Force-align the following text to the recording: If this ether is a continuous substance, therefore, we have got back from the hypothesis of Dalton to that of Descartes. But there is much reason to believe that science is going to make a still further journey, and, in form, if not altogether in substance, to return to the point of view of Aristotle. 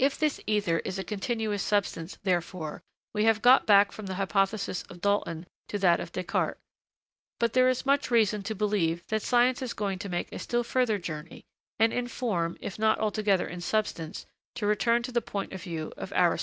If 0.00 0.18
this 0.18 0.40
ether 0.48 0.80
is 0.80 0.98
a 0.98 1.04
continuous 1.04 1.62
substance, 1.62 2.18
therefore, 2.24 2.82
we 3.14 3.22
have 3.26 3.40
got 3.40 3.66
back 3.66 3.92
from 3.92 4.06
the 4.06 4.14
hypothesis 4.16 4.82
of 4.90 5.00
Dalton 5.00 5.46
to 5.68 5.78
that 5.78 6.00
of 6.00 6.10
Descartes. 6.10 6.58
But 7.38 7.52
there 7.52 7.68
is 7.68 7.86
much 7.86 8.10
reason 8.10 8.42
to 8.42 8.54
believe 8.56 9.06
that 9.10 9.22
science 9.22 9.62
is 9.62 9.72
going 9.72 10.00
to 10.00 10.08
make 10.08 10.32
a 10.32 10.40
still 10.40 10.64
further 10.64 10.98
journey, 10.98 11.44
and, 11.78 11.92
in 11.92 12.08
form, 12.08 12.58
if 12.60 12.80
not 12.80 12.98
altogether 12.98 13.46
in 13.46 13.60
substance, 13.60 14.26
to 14.56 14.66
return 14.66 15.04
to 15.04 15.12
the 15.12 15.22
point 15.22 15.52
of 15.52 15.62
view 15.62 15.92
of 15.96 16.12
Aristotle. 16.16 16.38